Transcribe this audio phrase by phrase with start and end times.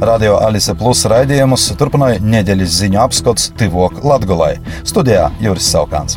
[0.00, 4.54] Radio Alise Plus raidījumus turpināja nedēļas ziņu apskats Tivok Latgulai.
[4.88, 6.16] Studijā Juris Saukāns.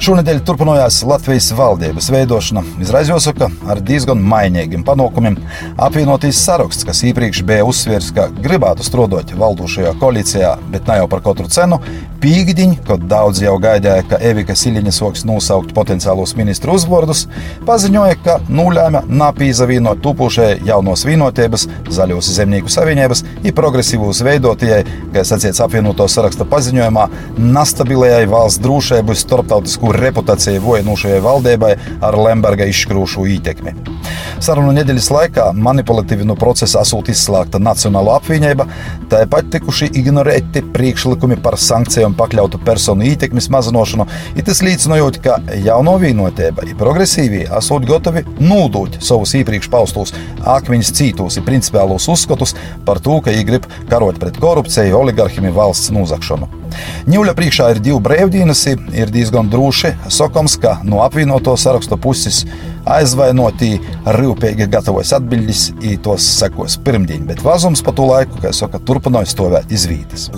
[0.00, 5.34] Šonadēļ turpinājās Latvijas valdības veidošana, izraizosaka ar diezgan mainīgiem panākumiem.
[5.76, 11.20] Apvienotīs saraksts, kas iepriekš bija uzsvers, ka gribētu strādāt valdošajā koalīcijā, bet ne jau par
[11.26, 11.82] katru cenu,
[12.22, 17.26] pīkdiņ, kad daudz jau gaidīja, ka Evika Siliņa soks nosaukt potenciālos ministru uzvārdus,
[17.68, 24.80] paziņoja, ka nulēma napīzavienot tupušajai jaunos vienotības, zaļos zemnieku savienības un progresīvos veidotājai,
[25.12, 27.06] kā sacīts apvienoto saraksta paziņojumā,
[27.52, 31.72] nastabilajai valsts drošībai starptautisko reputāciju vojinušajai valdībai
[32.06, 33.74] ar Lemberga izškrūšu ietekmi.
[34.40, 38.66] Sarunu nedēļas laikā manipulatīvi no procesa esot izslēgta Nacionāla apvienība,
[39.12, 45.96] tāpat tikuši ignorēti priekšlikumi par sankcijām pakļautu personu ietekmes mazināšanu, ir tas līdzinojot, ka jauno
[46.00, 50.14] vienotība ir progresīvie, esot gatavi nūdūt savus iepriekš paustos
[50.56, 52.56] akmeņus cītos un principiālos uzskatus
[52.88, 56.59] par to, ka viņi grib karot pret korupciju, oligarhiem un valsts nozagšanu.
[57.10, 59.94] Ņūļa priekšā ir divi brīvdienas, ir diezgan droši.
[60.12, 62.44] Sokams, ka no apvienoto sarakstu puses
[62.88, 63.76] aizvainotī
[64.18, 69.32] rūpīgi gatavojas atbildes, i tos sekos pirmdien, bet vazums pa to laiku, kā saka, turpināja
[69.34, 70.30] stāvēt izvītas.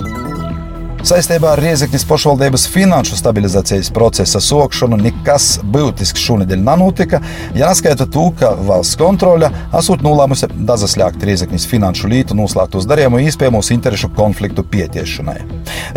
[1.02, 7.18] Saistībā ar Riezekņas pašvaldības finanšu stabilizācijas procesa sokšanu nekas būtisks šonadēļ nenotika,
[7.58, 13.72] ja neskaita to, ka valsts kontrole esot nolēmusi dazaslēgt Riezekņas finanšu lītu noslēgtos darījumu iespējamos
[13.74, 15.40] interešu konfliktu pietiešanai.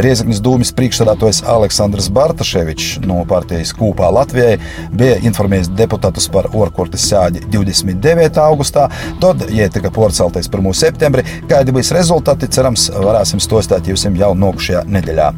[0.02, 4.58] Riezekņas dūmis priekšsēdētājs Aleksandrs Bartaševičs no partijas Kūpā Latvijai
[4.92, 8.42] bija informējis deputātus par orkurtes sēdi 29.
[8.44, 8.90] augustā,
[9.24, 10.68] tad, ja tika porceltais 1.
[10.76, 15.30] septembrī, kādi būs rezultāti, cerams, varēsim stostāt jums jau nokušajā nedēļā.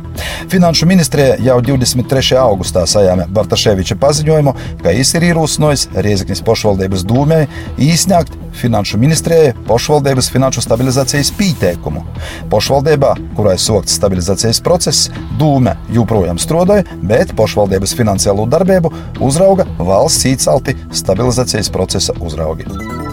[0.52, 2.34] Finanšu ministrija jau 23.
[2.42, 7.44] augustā sajāma Bartaševiča paziņojumu, ka viņš ir ierosinājusi Rieziknis pašvaldības dūmē
[7.88, 12.04] īsņākt Finanšu ministrijai pašvaldības finanšu stabilizācijas pieteikumu.
[12.52, 18.94] Pašvaldībā, kurai sokts stabilizācijas process, dūme joprojām strādāja, bet pašvaldības finansiālo darbību
[19.30, 23.07] uzrauga valsts īcelti stabilizācijas procesa uzraugi.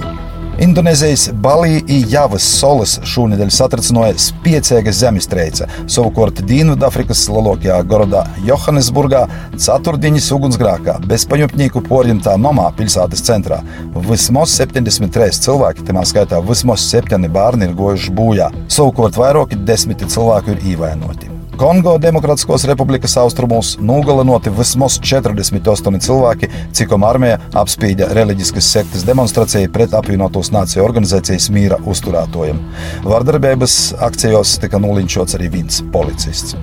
[0.62, 5.66] Indonēzijas Balī un Javas solis šonadēļ satricināja spēcīga zemestrīce.
[5.90, 9.24] Savukārt Dienvidāfrikas lielākajā gorodā Johannesburgā
[9.58, 13.64] ceturtdienas ugunsgrēkā bezpaņupnieku porjumtā nomā pilsētas centrā.
[14.06, 18.50] Vismaz 73 cilvēki, tajā skaitā vismaz 7 bērni, ir gojuši bojā.
[18.70, 21.33] Savukārt vairāki desmiti cilvēku ir ievainoti.
[21.56, 29.94] Kongo Demokrātiskos republikas austrumos nogalinoti vismaz 48 cilvēki, cikom armija apspīda reliģiskas sektas demonstrāciju pret
[29.94, 32.58] apvienotos nāciju organizācijas mīra uzturētojiem.
[33.06, 33.78] Vardarbības
[34.08, 36.58] akcijos tika nolinčots arī viens policists.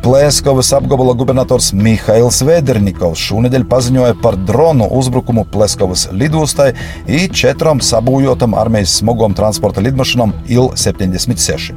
[0.00, 6.70] Plēskovas apgabala gubernators Mihails Vēdernikovs šonadēļ paziņoja par dronu uzbrukumu Plēskovas lidostai
[7.04, 11.74] un četrām sabūjotam armijas smagām transporta lidmašīnām Il-76.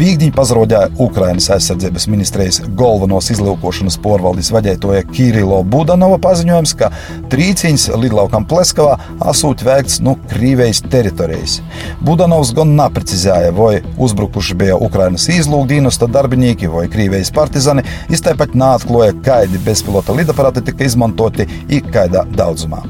[0.00, 6.90] Pīkdiņ pazarodēja Ukrainas aizsardzības ministrijas galvenos izlūkošanas porvaldes vadītāja Kirilo Budanova paziņojums, ka
[7.30, 8.98] trīcīņas lidlaukam Plēskovā
[9.30, 11.60] asūt veikts no Krīvejas teritorijas.
[12.02, 19.16] Budanovs gan neprecizēja, vai uzbrukuši bija Ukrainas izlūkdienas darbinieki vai Krīvejas pārstāvji partizani, iztaipat neatklāja,
[19.24, 22.84] kādi bezpilota lidaparāti tika izmantoti un kādā daudzumā.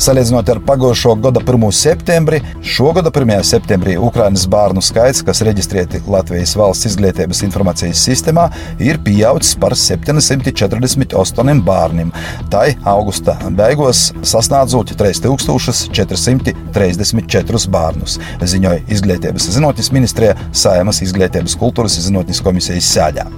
[0.00, 1.60] Salīdzinot ar pagājušo gada 1.
[1.76, 3.44] septembri, šogada 1.
[3.44, 8.48] septembrī Ukraiņas bērnu skaits, kas reģistrēti Latvijas valsts izglītības informācijas sistēmā,
[8.80, 12.08] ir pieaudzis par 748 bērniem.
[12.48, 18.16] Tai augusta beigās sasniedzot 3434 bērnus,
[18.54, 23.28] ziņoja Izglītības zinātnes ministrija Saimas Izglītības kultūras zinātnes komisijas sēdē.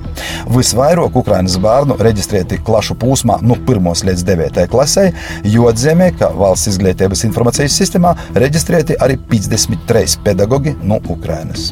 [0.53, 5.09] Visvairāk Ukraiņas bērnu reģistrēti klašu posmā no 1 līdz 9 klasē,
[5.45, 11.71] jo atzīmē, ka valsts izglītības informācijas sistēmā reģistrēti arī 53 pedagoģi no Ukrainas.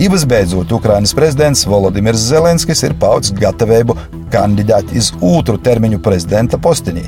[0.00, 3.96] I visbeidzot, Ukrainas prezidents Volodimirs Zelenskis ir paudzis gatavību
[4.32, 7.04] kandidēt uz otru termiņu prezidenta postinī,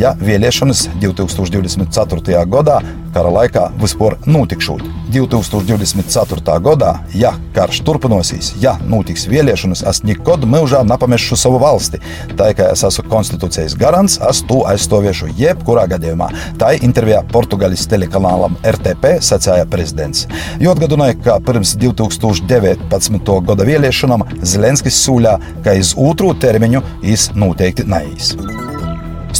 [0.00, 2.42] ja vēlēšanas 2024.
[2.50, 2.80] gadā
[3.14, 4.82] kara laikā vispār notikšot.
[5.14, 6.56] 2024.
[6.64, 12.00] gadā, ja karš turpināsies, ja notiks vēlēšanas, es nekad mūžā nepamešu savu valsti.
[12.38, 16.30] Tā kā es esmu konstitūcijas garants, es to aizstāvēšu jebkurā gadījumā.
[16.58, 20.26] Tā intervijā Portugāles telekanālam RTP sacīja prezidents.
[20.62, 23.34] Jo atgādināja, ka pirms 2019.
[23.48, 28.34] gada vēlēšanām Zelenskis sūļā, ka iz otru termiņu viņš noteikti neies.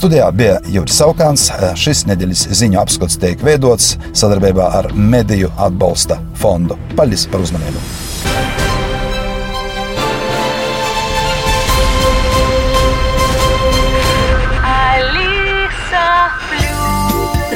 [0.04, 1.46] Studijā bija Juris Saukāns.
[1.80, 6.76] Šis nedēļas ziņu apskats tiek veidots sadarbībā ar Mediju atbalsta fondu.
[6.92, 7.80] Paldies par uzmanību!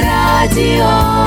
[0.01, 1.18] Radio